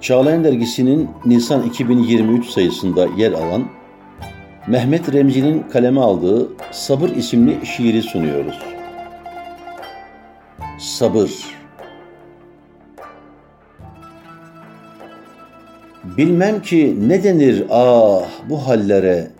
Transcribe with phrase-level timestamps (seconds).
[0.00, 3.64] Çağlayan Dergisi'nin Nisan 2023 sayısında yer alan
[4.66, 8.58] Mehmet Remzi'nin kaleme aldığı Sabır isimli şiiri sunuyoruz.
[10.78, 11.30] Sabır
[16.04, 19.30] Bilmem ki ne denir ah bu hallere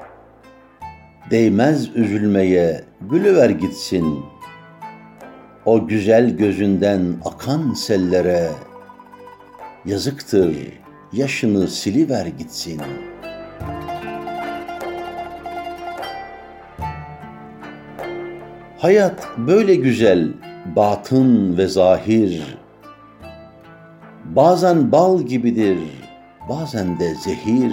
[1.30, 4.20] Değmez üzülmeye gülüver gitsin
[5.64, 8.50] O güzel gözünden akan sellere
[9.84, 10.56] Yazıktır
[11.12, 12.82] yaşını siliver gitsin.
[18.78, 20.28] Hayat böyle güzel,
[20.76, 22.58] batın ve zahir.
[24.24, 25.78] Bazen bal gibidir,
[26.48, 27.72] bazen de zehir.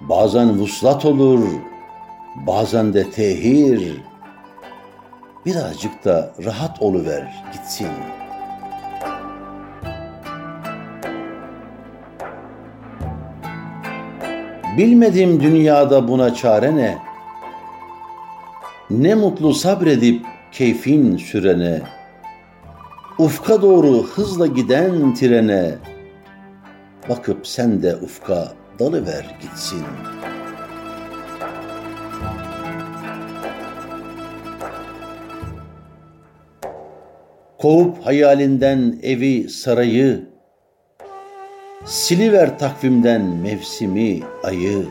[0.00, 1.48] Bazen vuslat olur,
[2.46, 4.02] bazen de tehir.
[5.46, 8.21] Birazcık da rahat oluver gitsin.''
[14.76, 16.98] Bilmedim dünyada buna çare ne?
[18.90, 21.80] Ne mutlu sabredip keyfin sürene.
[23.18, 25.74] Ufka doğru hızla giden trene.
[27.08, 29.82] Bakıp sen de ufka dalıver gitsin.
[37.58, 40.31] Kovup hayalinden evi, sarayı,
[41.84, 44.84] Siliver takvimden mevsimi, ayı.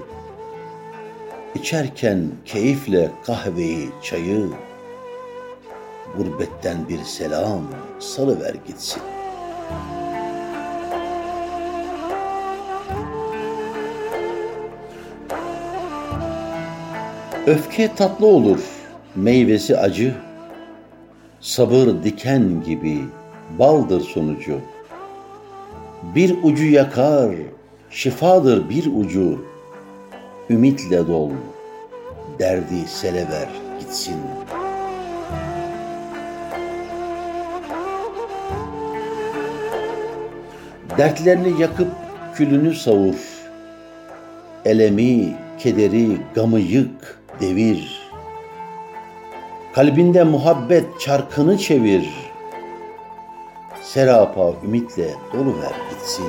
[1.55, 4.49] İçerken keyifle kahveyi, çayı.
[6.17, 7.61] Gurbetten bir selam
[7.99, 9.01] salıver gitsin.
[17.47, 18.59] Öfke tatlı olur,
[19.15, 20.15] meyvesi acı.
[21.41, 22.99] Sabır diken gibi
[23.59, 24.59] baldır sonucu.
[26.03, 27.35] Bir ucu yakar,
[27.89, 29.45] şifadır bir ucu.
[30.49, 31.31] Ümitle dol,
[32.39, 33.47] derdi selever
[33.79, 34.15] gitsin.
[40.97, 41.91] Dertlerini yakıp
[42.35, 43.15] külünü savur.
[44.65, 48.01] Elemi, kederi, gamı yık, devir.
[49.73, 52.30] Kalbinde muhabbet çarkını çevir.''
[53.93, 56.25] Serapa ümitle doluver gitsin.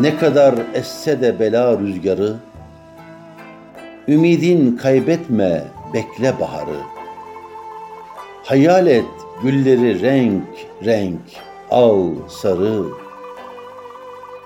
[0.00, 2.36] Ne kadar esse de bela rüzgarı,
[4.08, 5.64] Ümidin kaybetme,
[5.94, 6.80] bekle baharı.
[8.44, 9.04] Hayal et
[9.42, 10.44] gülleri renk
[10.84, 11.20] renk,
[11.70, 12.84] al sarı,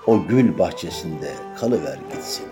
[0.06, 1.30] O gül bahçesinde
[1.60, 2.46] kalıver gitsin.